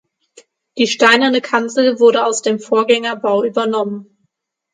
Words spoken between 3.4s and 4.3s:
übernommen.